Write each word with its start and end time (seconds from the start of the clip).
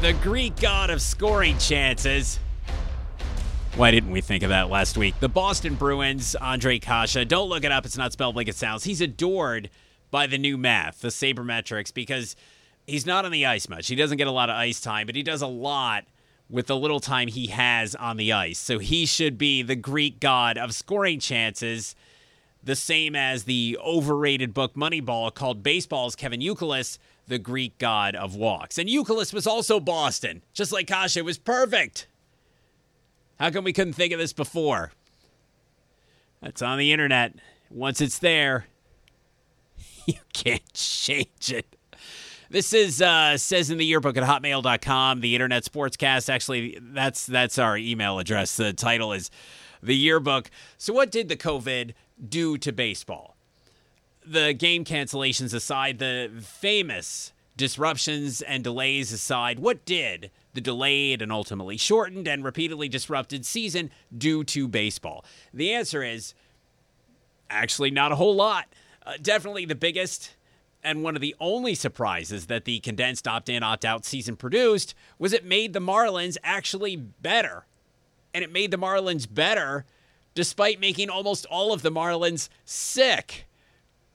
The 0.00 0.14
Greek 0.14 0.56
god 0.56 0.90
of 0.90 1.00
scoring 1.00 1.56
chances. 1.58 2.40
Why 3.76 3.92
didn't 3.92 4.10
we 4.10 4.20
think 4.20 4.42
of 4.42 4.48
that 4.48 4.68
last 4.68 4.96
week? 4.98 5.14
The 5.20 5.28
Boston 5.28 5.76
Bruins, 5.76 6.34
Ondrej 6.40 6.82
Kase. 6.82 7.24
Don't 7.28 7.48
look 7.48 7.62
it 7.62 7.70
up. 7.70 7.86
It's 7.86 7.96
not 7.96 8.12
spelled 8.12 8.34
like 8.34 8.48
it 8.48 8.56
sounds. 8.56 8.82
He's 8.82 9.00
adored 9.00 9.70
by 10.10 10.26
the 10.26 10.38
new 10.38 10.58
math, 10.58 11.02
the 11.02 11.08
sabermetrics, 11.08 11.94
because 11.94 12.34
he's 12.84 13.06
not 13.06 13.24
on 13.24 13.30
the 13.30 13.46
ice 13.46 13.68
much. 13.68 13.86
He 13.86 13.94
doesn't 13.94 14.18
get 14.18 14.26
a 14.26 14.32
lot 14.32 14.50
of 14.50 14.56
ice 14.56 14.80
time, 14.80 15.06
but 15.06 15.14
he 15.14 15.22
does 15.22 15.40
a 15.40 15.46
lot 15.46 16.04
with 16.50 16.66
the 16.66 16.76
little 16.76 17.00
time 17.00 17.28
he 17.28 17.46
has 17.48 17.94
on 17.94 18.16
the 18.16 18.32
ice. 18.32 18.58
So 18.58 18.80
he 18.80 19.06
should 19.06 19.38
be 19.38 19.62
the 19.62 19.76
Greek 19.76 20.18
god 20.18 20.58
of 20.58 20.74
scoring 20.74 21.20
chances, 21.20 21.94
the 22.60 22.74
same 22.76 23.14
as 23.14 23.44
the 23.44 23.78
overrated 23.80 24.52
book 24.52 24.74
Moneyball 24.74 25.32
called 25.32 25.62
Baseball's 25.62 26.16
Kevin 26.16 26.40
Youkilis, 26.40 26.98
the 27.28 27.38
Greek 27.38 27.78
god 27.78 28.14
of 28.14 28.34
walks. 28.34 28.78
And 28.78 28.88
Youkilis 28.88 29.32
was 29.32 29.46
also 29.46 29.80
Boston, 29.80 30.42
just 30.52 30.72
like 30.72 30.86
Kase. 30.86 31.16
It 31.16 31.24
was 31.24 31.38
perfect. 31.38 32.06
How 33.38 33.50
come 33.50 33.64
we 33.64 33.72
couldn't 33.72 33.94
think 33.94 34.12
of 34.12 34.18
this 34.18 34.32
before? 34.32 34.92
That's 36.40 36.62
on 36.62 36.78
the 36.78 36.92
internet. 36.92 37.34
Once 37.70 38.00
it's 38.00 38.18
there, 38.18 38.66
you 40.06 40.14
can't 40.32 40.72
change 40.74 41.52
it. 41.52 41.66
This 42.50 42.74
is 42.74 43.00
uh, 43.00 43.38
says 43.38 43.70
in 43.70 43.78
the 43.78 43.86
yearbook 43.86 44.18
at 44.18 44.24
hotmail.com, 44.24 45.20
the 45.20 45.34
internet 45.34 45.64
sportscast. 45.64 46.28
Actually, 46.28 46.78
that's 46.82 47.24
that's 47.24 47.58
our 47.58 47.78
email 47.78 48.18
address. 48.18 48.58
The 48.58 48.74
title 48.74 49.14
is 49.14 49.30
the 49.82 49.96
yearbook. 49.96 50.50
So 50.76 50.92
what 50.92 51.10
did 51.10 51.30
the 51.30 51.36
COVID 51.36 51.94
do 52.28 52.58
to 52.58 52.70
baseball? 52.70 53.36
The 54.24 54.52
game 54.52 54.84
cancellations 54.84 55.52
aside, 55.52 55.98
the 55.98 56.30
famous 56.40 57.32
disruptions 57.56 58.40
and 58.42 58.64
delays 58.64 59.12
aside, 59.12 59.58
what 59.58 59.84
did 59.84 60.30
the 60.54 60.60
delayed 60.60 61.20
and 61.22 61.32
ultimately 61.32 61.76
shortened 61.76 62.28
and 62.28 62.44
repeatedly 62.44 62.88
disrupted 62.88 63.44
season 63.44 63.90
do 64.16 64.44
to 64.44 64.68
baseball? 64.68 65.24
The 65.52 65.72
answer 65.72 66.02
is 66.02 66.34
actually 67.50 67.90
not 67.90 68.12
a 68.12 68.16
whole 68.16 68.34
lot. 68.34 68.68
Uh, 69.04 69.14
definitely 69.20 69.64
the 69.64 69.74
biggest 69.74 70.36
and 70.84 71.02
one 71.02 71.14
of 71.14 71.20
the 71.20 71.36
only 71.38 71.74
surprises 71.74 72.46
that 72.46 72.64
the 72.64 72.80
condensed 72.80 73.28
opt 73.28 73.48
in, 73.48 73.62
opt 73.62 73.84
out 73.84 74.04
season 74.04 74.36
produced 74.36 74.94
was 75.18 75.32
it 75.32 75.44
made 75.44 75.72
the 75.72 75.80
Marlins 75.80 76.36
actually 76.42 76.96
better. 76.96 77.64
And 78.34 78.42
it 78.42 78.50
made 78.50 78.70
the 78.70 78.78
Marlins 78.78 79.32
better 79.32 79.84
despite 80.34 80.80
making 80.80 81.10
almost 81.10 81.46
all 81.46 81.72
of 81.72 81.82
the 81.82 81.90
Marlins 81.90 82.48
sick. 82.64 83.46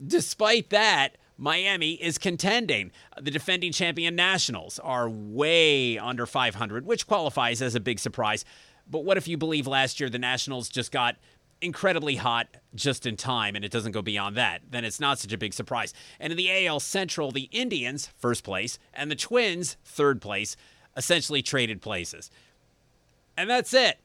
Despite 0.05 0.69
that, 0.69 1.17
Miami 1.37 1.93
is 1.93 2.17
contending. 2.17 2.91
The 3.19 3.31
defending 3.31 3.71
champion 3.71 4.15
Nationals 4.15 4.79
are 4.79 5.09
way 5.09 5.97
under 5.97 6.25
500, 6.25 6.85
which 6.85 7.07
qualifies 7.07 7.61
as 7.61 7.75
a 7.75 7.79
big 7.79 7.99
surprise. 7.99 8.43
But 8.89 9.03
what 9.03 9.17
if 9.17 9.27
you 9.27 9.37
believe 9.37 9.67
last 9.67 9.99
year 9.99 10.09
the 10.09 10.19
Nationals 10.19 10.69
just 10.69 10.91
got 10.91 11.17
incredibly 11.61 12.15
hot 12.15 12.47
just 12.75 13.05
in 13.05 13.17
time 13.17 13.55
and 13.55 13.65
it 13.65 13.71
doesn't 13.71 13.91
go 13.91 14.01
beyond 14.01 14.35
that, 14.37 14.61
then 14.69 14.85
it's 14.85 14.99
not 14.99 15.19
such 15.19 15.33
a 15.33 15.37
big 15.37 15.53
surprise. 15.53 15.93
And 16.19 16.31
in 16.31 16.37
the 16.37 16.67
AL 16.67 16.79
Central, 16.79 17.31
the 17.31 17.49
Indians, 17.51 18.09
first 18.17 18.43
place, 18.43 18.79
and 18.93 19.09
the 19.09 19.15
Twins, 19.15 19.77
third 19.83 20.21
place, 20.21 20.55
essentially 20.95 21.41
traded 21.41 21.81
places. 21.81 22.31
And 23.35 23.49
that's 23.49 23.73
it. 23.73 23.99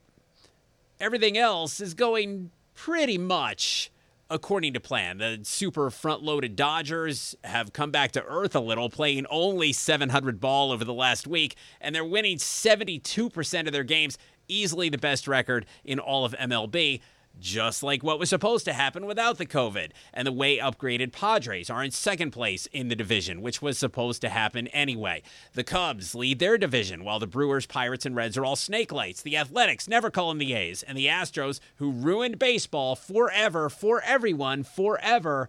Everything 1.01 1.37
else 1.37 1.81
is 1.81 1.95
going 1.95 2.51
pretty 2.75 3.19
much 3.19 3.91
according 4.33 4.73
to 4.73 4.81
plan. 4.81 5.19
The 5.19 5.41
super 5.43 5.91
front 5.91 6.23
loaded 6.23 6.57
Dodgers 6.57 7.37
have 7.45 7.73
come 7.73 7.91
back 7.91 8.13
to 8.13 8.25
earth 8.25 8.57
a 8.57 8.61
little, 8.61 8.89
playing 8.89 9.27
only 9.29 9.73
700 9.73 10.41
ball 10.41 10.73
over 10.73 10.85
the 10.85 10.95
last 10.95 11.27
week, 11.27 11.57
and 11.81 11.95
they're 11.95 12.05
winning 12.05 12.39
72% 12.39 13.67
of 13.67 13.73
their 13.73 13.85
games, 13.85 14.17
easily 14.49 14.89
the 14.89 14.99
best 14.99 15.29
record 15.29 15.67
in 15.85 15.99
all 15.99 16.25
of 16.25 16.33
MLB 16.33 17.01
just 17.41 17.83
like 17.83 18.03
what 18.03 18.19
was 18.19 18.31
supposed 18.31 18.65
to 18.65 18.73
happen 18.73 19.07
without 19.07 19.39
the 19.39 19.47
COVID. 19.47 19.91
And 20.13 20.27
the 20.27 20.33
way 20.33 20.59
upgraded 20.59 21.13
Padres 21.13 21.71
are 21.71 21.83
in 21.83 21.91
second 21.91 22.31
place 22.31 22.67
in 22.67 22.89
the 22.89 22.97
division, 22.97 23.43
which 23.43 23.61
was 23.61 23.79
supposed 23.79 24.21
to 24.23 24.29
happen 24.29 24.69
anyway. 24.69 25.23
The 25.55 25.65
Cubs 25.65 26.15
lead 26.15 26.39
their 26.39 26.57
division, 26.57 27.05
while 27.05 27.19
the 27.19 27.27
Brewers, 27.27 27.67
Pirates, 27.67 28.07
and 28.07 28.15
Reds 28.15 28.37
are 28.37 28.45
all 28.45 28.57
snake 28.57 28.93
lights. 28.93 29.23
The 29.23 29.37
Athletics 29.37 29.89
never 29.89 30.11
call 30.11 30.29
them 30.29 30.39
the 30.39 30.55
A's. 30.55 30.83
And 30.83 30.97
the 30.97 31.07
Astros, 31.07 31.61
who 31.77 31.91
ruined 31.91 32.39
baseball 32.39 32.95
forever, 32.95 33.69
for 33.69 34.01
everyone, 34.03 34.63
forever, 34.63 35.49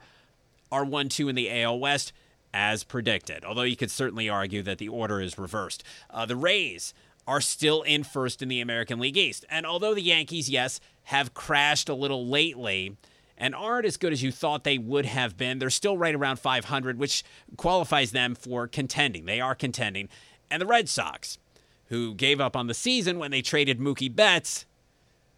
are 0.72 0.86
1 0.86 1.10
2 1.10 1.30
in 1.30 1.36
the 1.36 1.64
AL 1.64 1.80
West. 1.80 2.14
As 2.56 2.84
predicted, 2.84 3.44
although 3.44 3.64
you 3.64 3.76
could 3.76 3.90
certainly 3.90 4.30
argue 4.30 4.62
that 4.62 4.78
the 4.78 4.88
order 4.88 5.20
is 5.20 5.40
reversed. 5.40 5.84
Uh, 6.12 6.28
the 6.28 6.36
Rays 6.36 6.94
are 7.28 7.42
still 7.42 7.82
in 7.84 8.04
first 8.04 8.42
in 8.42 8.50
the 8.50 8.62
American 8.62 9.00
League 9.00 9.18
East. 9.18 9.46
And 9.50 9.66
although 9.66 9.94
the 9.94 10.02
Yankees, 10.02 10.50
yes, 10.50 10.80
have 11.04 11.34
crashed 11.34 11.90
a 11.90 11.94
little 11.94 12.28
lately 12.28 12.98
and 13.38 13.56
aren't 13.56 13.86
as 13.86 13.98
good 13.98 14.14
as 14.14 14.24
you 14.24 14.32
thought 14.32 14.64
they 14.64 14.78
would 14.78 15.06
have 15.06 15.38
been. 15.38 15.60
They're 15.60 15.70
still 15.70 15.98
right 15.98 16.16
around 16.16 16.38
500, 16.38 16.98
which 16.98 17.24
qualifies 17.58 18.12
them 18.12 18.36
for 18.36 18.68
contending. 18.68 19.26
They 19.26 19.42
are 19.42 19.56
contending. 19.56 20.10
And 20.52 20.62
the 20.62 20.68
Red 20.68 20.88
Sox, 20.88 21.38
who 21.88 22.14
gave 22.14 22.40
up 22.40 22.56
on 22.56 22.68
the 22.68 22.74
season 22.74 23.20
when 23.20 23.32
they 23.32 23.42
traded 23.42 23.80
Mookie 23.80 24.14
Betts 24.14 24.66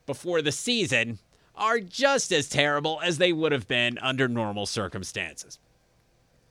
before 0.05 0.41
the 0.41 0.51
season, 0.51 1.19
are 1.55 1.79
just 1.79 2.31
as 2.31 2.49
terrible 2.49 2.99
as 3.01 3.17
they 3.17 3.31
would 3.31 3.51
have 3.51 3.67
been 3.67 3.97
under 3.99 4.27
normal 4.27 4.65
circumstances. 4.65 5.57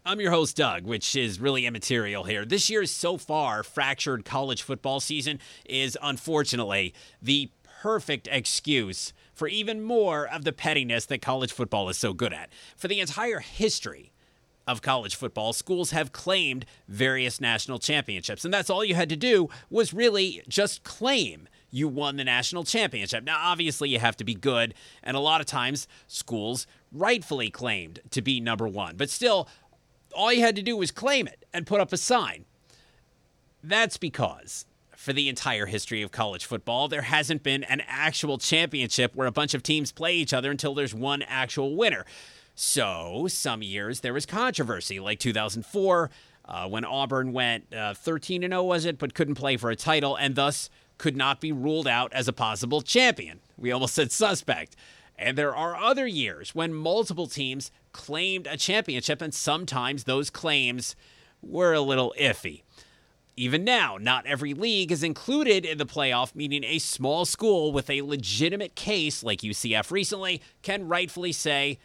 I'm 0.06 0.20
your 0.20 0.32
host, 0.32 0.54
Doug, 0.54 0.84
which 0.84 1.16
is 1.16 1.41
really 1.41 1.65
immaterial 1.65 2.25
here. 2.25 2.44
This 2.44 2.69
year's 2.69 2.91
so 2.91 3.16
far 3.16 3.62
fractured 3.62 4.26
college 4.26 4.60
football 4.60 5.00
season 5.00 5.41
is 5.65 5.97
unfortunately 6.03 6.92
the 7.22 7.48
perfect 7.81 8.28
excuse 8.31 9.14
for 9.32 9.48
even 9.48 9.82
more 9.82 10.28
of 10.28 10.44
the 10.44 10.53
pettiness 10.53 11.06
that 11.06 11.22
college 11.22 11.53
football 11.53 11.88
is 11.88 11.97
so 11.97 12.12
good 12.12 12.34
at. 12.34 12.50
For 12.76 12.87
the 12.87 13.00
entire 13.00 13.38
history 13.38 14.12
of 14.66 14.82
college 14.82 15.14
football, 15.14 15.54
schools 15.54 15.93
have 15.93 16.12
claimed 16.12 16.66
various 16.87 17.41
national 17.41 17.78
championships. 17.78 18.44
And 18.44 18.53
that's 18.53 18.69
all 18.69 18.84
you 18.84 18.94
had 18.94 19.09
to 19.09 19.16
do 19.16 19.48
was 19.70 19.94
really 19.94 20.43
just 20.48 20.84
claim 20.84 21.48
you 21.70 21.88
won 21.88 22.16
the 22.16 22.25
national 22.25 22.62
championship. 22.62 23.25
Now, 23.25 23.38
obviously, 23.41 23.88
you 23.88 23.98
have 23.98 24.16
to 24.19 24.25
be 24.25 24.34
good. 24.34 24.75
And 25.03 25.16
a 25.16 25.20
lot 25.20 25.41
of 25.41 25.47
times, 25.47 25.88
schools 26.06 26.69
rightfully 26.93 27.50
claimed 27.50 27.98
to 28.10 28.22
be 28.22 28.41
number 28.41 28.69
one. 28.69 28.97
But 28.97 29.10
still, 29.10 29.48
all 30.14 30.32
you 30.32 30.41
had 30.41 30.56
to 30.56 30.62
do 30.62 30.76
was 30.76 30.91
claim 30.91 31.26
it 31.26 31.44
and 31.52 31.66
put 31.66 31.80
up 31.80 31.92
a 31.92 31.97
sign. 31.97 32.44
That's 33.62 33.97
because 33.97 34.66
for 35.04 35.12
the 35.12 35.28
entire 35.28 35.66
history 35.66 36.02
of 36.02 36.10
college 36.10 36.47
football. 36.47 36.88
There 36.88 37.02
hasn't 37.02 37.42
been 37.42 37.62
an 37.64 37.82
actual 37.86 38.38
championship 38.38 39.14
where 39.14 39.26
a 39.26 39.32
bunch 39.32 39.52
of 39.52 39.62
teams 39.62 39.92
play 39.92 40.14
each 40.14 40.32
other 40.32 40.50
until 40.50 40.75
there's 40.75 40.94
one 40.94 41.22
actual 41.22 41.76
winner. 41.76 42.06
So, 42.54 43.26
some 43.28 43.62
years 43.62 44.00
there 44.00 44.14
was 44.14 44.26
controversy, 44.26 45.00
like 45.00 45.19
2004, 45.19 46.10
uh, 46.46 46.69
when 46.69 46.84
Auburn 46.84 47.32
went 47.32 47.72
uh, 47.75 47.94
13 47.94 48.44
and 48.44 48.52
0, 48.52 48.62
was 48.62 48.84
it, 48.84 48.98
but 48.98 49.14
couldn't 49.14 49.34
play 49.34 49.56
for 49.56 49.70
a 49.70 49.76
title 49.76 50.16
and 50.16 50.34
thus 50.36 50.70
could 50.96 51.16
not 51.16 51.41
be 51.41 51.52
ruled 51.52 51.88
out 51.88 52.12
as 52.12 52.28
a 52.28 52.32
possible 52.32 52.81
champion. 52.81 53.41
We 53.58 53.72
almost 53.72 53.94
said 53.94 54.12
suspect. 54.12 54.76
And 55.19 55.38
there 55.38 55.54
are 55.54 55.76
other 55.76 56.06
years 56.06 56.54
when 56.54 56.75
multiple 56.75 57.26
teams 57.26 57.70
claimed 57.92 58.47
a 58.47 58.56
championship, 58.56 59.22
and 59.22 59.32
sometimes 59.32 60.04
those 60.04 60.30
claims 60.30 60.97
were 61.42 61.72
a 61.72 61.80
little 61.80 62.14
iffy. 62.19 62.62
Even 63.36 63.64
now, 63.64 63.97
not 64.00 64.26
every 64.26 64.54
league 64.54 64.92
is 64.92 65.02
included 65.02 65.64
in 65.64 65.78
the 65.78 65.86
playoff, 65.86 66.34
meaning 66.34 66.62
a 66.64 66.78
small 66.78 67.25
school 67.25 67.72
with 67.72 67.91
a 67.91 68.02
legitimate 68.02 68.75
case, 68.76 69.22
like 69.22 69.41
UCF 69.41 69.91
recently, 69.91 70.41
can 70.62 70.86
rightfully 70.86 71.32
say, 71.32 71.78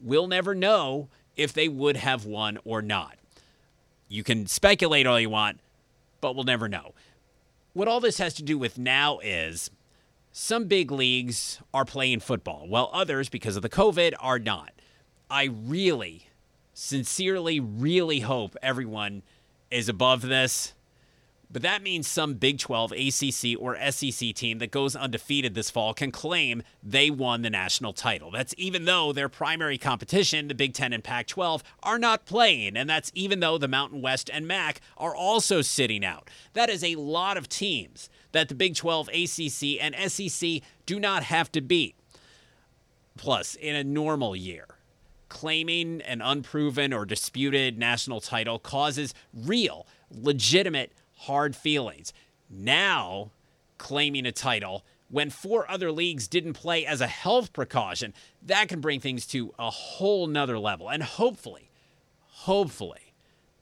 we'll 0.00 0.28
never 0.28 0.54
know 0.54 1.08
if 1.36 1.52
they 1.52 1.68
would 1.68 1.96
have 1.96 2.24
won 2.24 2.58
or 2.64 2.82
not. 2.82 3.16
You 4.08 4.22
can 4.22 4.46
speculate 4.46 5.06
all 5.06 5.18
you 5.18 5.30
want, 5.30 5.58
but 6.20 6.34
we'll 6.34 6.44
never 6.44 6.68
know. 6.68 6.94
What 7.72 7.88
all 7.88 8.00
this 8.00 8.18
has 8.18 8.34
to 8.34 8.42
do 8.42 8.58
with 8.58 8.78
now 8.78 9.18
is 9.20 9.70
some 10.32 10.64
big 10.64 10.90
leagues 10.90 11.60
are 11.74 11.84
playing 11.84 12.20
football, 12.20 12.66
while 12.66 12.90
others, 12.92 13.28
because 13.28 13.54
of 13.56 13.62
the 13.62 13.68
COVID, 13.68 14.14
are 14.18 14.38
not. 14.38 14.72
I 15.30 15.44
really, 15.44 16.28
sincerely, 16.72 17.60
really 17.60 18.20
hope 18.20 18.56
everyone 18.62 19.22
is 19.70 19.88
above 19.88 20.22
this 20.22 20.74
but 21.52 21.62
that 21.62 21.82
means 21.82 22.08
some 22.08 22.34
Big 22.34 22.58
12, 22.58 22.92
ACC, 22.92 23.60
or 23.60 23.76
SEC 23.90 24.34
team 24.34 24.58
that 24.58 24.70
goes 24.70 24.96
undefeated 24.96 25.54
this 25.54 25.70
fall 25.70 25.92
can 25.92 26.10
claim 26.10 26.62
they 26.82 27.10
won 27.10 27.42
the 27.42 27.50
national 27.50 27.92
title. 27.92 28.30
That's 28.30 28.54
even 28.56 28.86
though 28.86 29.12
their 29.12 29.28
primary 29.28 29.76
competition, 29.76 30.48
the 30.48 30.54
Big 30.54 30.72
10 30.72 30.94
and 30.94 31.04
Pac 31.04 31.26
12, 31.26 31.62
are 31.82 31.98
not 31.98 32.24
playing. 32.24 32.76
And 32.76 32.88
that's 32.88 33.12
even 33.14 33.40
though 33.40 33.58
the 33.58 33.68
Mountain 33.68 34.00
West 34.00 34.30
and 34.32 34.48
MAC 34.48 34.80
are 34.96 35.14
also 35.14 35.60
sitting 35.60 36.04
out. 36.04 36.30
That 36.54 36.70
is 36.70 36.82
a 36.82 36.96
lot 36.96 37.36
of 37.36 37.50
teams 37.50 38.08
that 38.32 38.48
the 38.48 38.54
Big 38.54 38.74
12, 38.74 39.08
ACC, 39.08 39.78
and 39.78 39.94
SEC 40.10 40.62
do 40.86 40.98
not 40.98 41.24
have 41.24 41.52
to 41.52 41.60
beat. 41.60 41.94
Plus, 43.18 43.54
in 43.56 43.76
a 43.76 43.84
normal 43.84 44.34
year, 44.34 44.66
claiming 45.28 46.00
an 46.02 46.22
unproven 46.22 46.94
or 46.94 47.04
disputed 47.04 47.78
national 47.78 48.22
title 48.22 48.58
causes 48.58 49.12
real, 49.34 49.86
legitimate 50.10 50.92
hard 51.22 51.54
feelings. 51.56 52.12
Now, 52.50 53.30
claiming 53.78 54.26
a 54.26 54.32
title 54.32 54.84
when 55.10 55.28
four 55.28 55.70
other 55.70 55.92
leagues 55.92 56.26
didn't 56.26 56.54
play 56.54 56.86
as 56.86 57.00
a 57.00 57.06
health 57.06 57.52
precaution, 57.52 58.14
that 58.42 58.68
can 58.68 58.80
bring 58.80 58.98
things 58.98 59.26
to 59.26 59.52
a 59.58 59.68
whole 59.70 60.26
nother 60.26 60.58
level. 60.58 60.88
And 60.88 61.02
hopefully, 61.02 61.70
hopefully, 62.28 63.12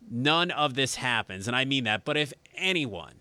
none 0.08 0.50
of 0.52 0.74
this 0.74 0.94
happens. 0.94 1.48
And 1.48 1.56
I 1.56 1.64
mean 1.64 1.84
that. 1.84 2.04
But 2.04 2.16
if 2.16 2.32
anyone 2.54 3.14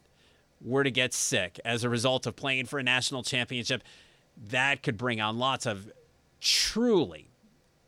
were 0.62 0.84
to 0.84 0.92
get 0.92 1.14
sick 1.14 1.60
as 1.66 1.84
a 1.84 1.90
result 1.90 2.28
of 2.28 2.36
playing 2.36 2.68
for 2.68 2.78
a 2.78 2.84
national 2.84 3.24
championship, 3.24 3.82
that 4.50 4.84
could 4.84 4.98
bring 4.98 5.20
on 5.20 5.40
lots 5.40 5.66
of 5.66 5.92
truly 6.40 7.32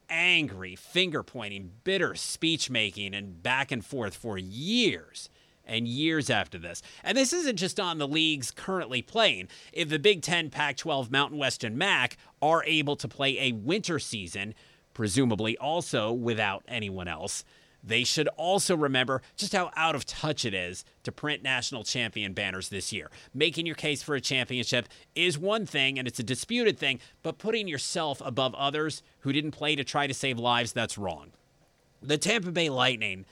angry, 0.09 0.75
finger 0.75 1.21
pointing, 1.21 1.71
bitter 1.83 2.15
speech 2.15 2.69
making, 2.69 3.13
and 3.13 3.43
back 3.43 3.71
and 3.71 3.85
forth 3.85 4.15
for 4.15 4.37
years 4.37 5.29
and 5.65 5.87
years 5.87 6.29
after 6.29 6.57
this. 6.57 6.81
And 7.03 7.17
this 7.17 7.33
isn't 7.33 7.57
just 7.57 7.79
on 7.79 7.97
the 7.97 8.07
leagues 8.07 8.51
currently 8.51 9.01
playing. 9.01 9.47
If 9.73 9.89
the 9.89 9.99
Big 9.99 10.21
Ten, 10.21 10.49
Pac 10.49 10.77
12, 10.77 11.11
Mountain 11.11 11.37
West, 11.37 11.63
and 11.63 11.77
MAC 11.77 12.17
are 12.41 12.63
able 12.65 12.95
to 12.97 13.07
play 13.07 13.39
a 13.39 13.51
winter 13.51 13.99
season, 13.99 14.53
presumably 14.93 15.57
also 15.57 16.11
without 16.11 16.63
anyone 16.67 17.07
else, 17.07 17.43
they 17.83 18.03
should 18.03 18.27
also 18.29 18.75
remember 18.75 19.21
just 19.35 19.53
how 19.53 19.71
out 19.75 19.95
of 19.95 20.05
touch 20.05 20.45
it 20.45 20.53
is 20.53 20.85
to 21.03 21.11
print 21.11 21.41
national 21.41 21.83
champion 21.83 22.33
banners 22.33 22.69
this 22.69 22.93
year. 22.93 23.09
Making 23.33 23.65
your 23.65 23.75
case 23.75 24.03
for 24.03 24.15
a 24.15 24.21
championship 24.21 24.87
is 25.15 25.37
one 25.37 25.65
thing, 25.65 25.97
and 25.97 26.07
it's 26.07 26.19
a 26.19 26.23
disputed 26.23 26.77
thing, 26.77 26.99
but 27.23 27.39
putting 27.39 27.67
yourself 27.67 28.21
above 28.23 28.53
others 28.55 29.01
who 29.19 29.33
didn't 29.33 29.51
play 29.51 29.75
to 29.75 29.83
try 29.83 30.05
to 30.07 30.13
save 30.13 30.37
lives, 30.37 30.73
that's 30.73 30.97
wrong. 30.97 31.31
The 32.03 32.17
Tampa 32.17 32.51
Bay 32.51 32.69
Lightning 32.69 33.25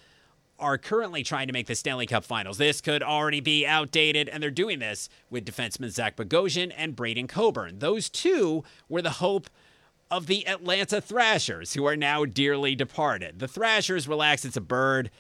are 0.60 0.78
currently 0.78 1.24
trying 1.24 1.48
to 1.48 1.54
make 1.54 1.68
the 1.68 1.76
Stanley 1.76 2.06
Cup 2.06 2.24
Finals. 2.24 2.58
This 2.58 2.82
could 2.82 3.02
already 3.02 3.40
be 3.40 3.66
outdated, 3.66 4.30
and 4.30 4.42
they're 4.42 4.52
doing 4.52 4.80
this 4.80 5.10
with 5.30 5.46
defenseman 5.46 5.90
Zach 5.90 6.16
Bogosian 6.16 6.74
and 6.76 6.96
Braydon 6.96 7.28
Coburn. 7.28 7.80
Those 7.80 8.10
two 8.10 8.64
were 8.88 9.02
the 9.02 9.10
hope 9.12 9.50
of 10.12 10.28
the 10.28 10.48
Atlanta 10.48 11.00
Thrashers, 11.02 11.74
who 11.74 11.86
are 11.86 11.96
now 11.96 12.26
dearly 12.26 12.76
departed. 12.76 13.40
The 13.40 13.48
Thrashers, 13.48 14.08
relax, 14.08 14.44
it's 14.44 14.58
a 14.58 14.62
bird, 14.62 15.12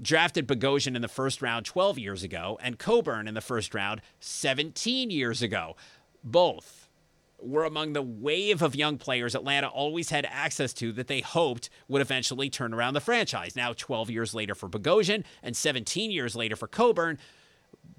drafted 0.00 0.46
Bogosian 0.46 0.96
in 0.96 1.02
the 1.02 1.08
first 1.08 1.40
round 1.40 1.66
12 1.66 1.98
years 1.98 2.22
ago 2.22 2.58
and 2.62 2.78
Coburn 2.78 3.28
in 3.28 3.34
the 3.34 3.40
first 3.40 3.74
round 3.74 4.00
17 4.20 5.10
years 5.10 5.42
ago. 5.42 5.76
Both 6.22 6.83
were 7.44 7.64
among 7.64 7.92
the 7.92 8.02
wave 8.02 8.62
of 8.62 8.74
young 8.74 8.98
players 8.98 9.34
Atlanta 9.34 9.68
always 9.68 10.10
had 10.10 10.26
access 10.30 10.72
to 10.74 10.92
that 10.92 11.08
they 11.08 11.20
hoped 11.20 11.70
would 11.88 12.02
eventually 12.02 12.50
turn 12.50 12.72
around 12.74 12.94
the 12.94 13.00
franchise. 13.00 13.54
Now, 13.54 13.72
12 13.72 14.10
years 14.10 14.34
later 14.34 14.54
for 14.54 14.68
Bogosian 14.68 15.24
and 15.42 15.56
17 15.56 16.10
years 16.10 16.34
later 16.34 16.56
for 16.56 16.66
Coburn, 16.66 17.18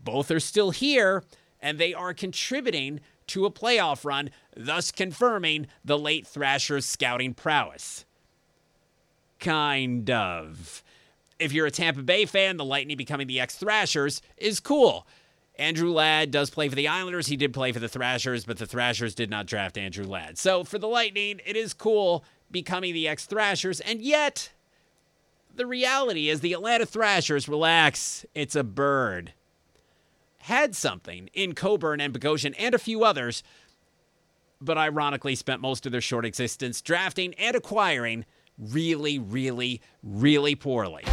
both 0.04 0.32
are 0.32 0.40
still 0.40 0.72
here 0.72 1.24
and 1.60 1.78
they 1.78 1.94
are 1.94 2.14
contributing 2.14 3.00
to 3.28 3.46
a 3.46 3.52
playoff 3.52 4.06
run, 4.06 4.30
thus 4.56 4.92
confirming 4.92 5.68
the 5.84 5.98
late 5.98 6.28
Thrashers' 6.28 6.86
scouting 6.86 7.34
prowess. 7.34 8.06
Kind 9.40 10.10
of. 10.10 10.84
If 11.40 11.52
you're 11.52 11.66
a 11.66 11.72
Tampa 11.72 12.04
Bay 12.04 12.26
fan, 12.26 12.58
the 12.58 12.66
Lightning 12.66 12.98
becoming 12.98 13.28
the 13.28 13.40
ex 13.40 13.58
Thrashers 13.58 14.22
is 14.38 14.60
cool. 14.60 15.08
Andrew 15.58 15.92
Ladd 15.92 16.32
does 16.32 16.50
play 16.50 16.70
for 16.70 16.76
the 16.76 16.88
Islanders. 16.88 17.28
He 17.28 17.38
did 17.38 17.54
play 17.54 17.72
for 17.72 17.80
the 17.80 17.88
Thrashers, 17.88 18.46
but 18.46 18.58
the 18.58 18.66
Thrashers 18.66 19.16
did 19.16 19.30
not 19.30 19.46
draft 19.46 19.78
Andrew 19.78 20.06
Ladd. 20.06 20.38
So 20.38 20.64
for 20.64 20.78
the 20.78 20.88
Lightning, 20.88 21.40
it 21.46 21.56
is 21.56 21.74
cool 21.74 22.26
becoming 22.52 22.94
the 22.94 23.08
ex 23.08 23.26
Thrashers, 23.26 23.80
and 23.80 24.02
yet 24.02 24.52
the 25.56 25.66
reality 25.66 26.30
is 26.30 26.42
the 26.42 26.54
Atlanta 26.54 26.86
Thrashers, 26.86 27.48
relax, 27.48 28.26
it's 28.36 28.56
a 28.56 28.64
bird 28.64 29.34
had 30.46 30.76
something 30.76 31.28
in 31.34 31.56
Coburn 31.56 32.00
and 32.00 32.14
Bogosian 32.14 32.54
and 32.60 32.76
a 32.76 32.80
few 32.80 33.04
others, 33.04 33.42
but 34.62 34.78
ironically 34.78 35.34
spent 35.34 35.60
most 35.60 35.88
of 35.88 35.92
their 35.92 36.02
short 36.02 36.24
existence 36.24 36.82
drafting 36.82 37.34
and 37.34 37.56
acquiring 37.56 38.26
really, 38.60 39.18
really, 39.18 39.82
really 40.04 40.54
poorly. 40.54 41.04